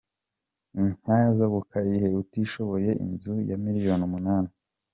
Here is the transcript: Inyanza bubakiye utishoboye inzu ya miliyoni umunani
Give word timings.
Inyanza 0.79 1.43
bubakiye 1.51 2.07
utishoboye 2.21 2.91
inzu 3.05 3.33
ya 3.49 3.57
miliyoni 3.63 4.03
umunani 4.09 4.51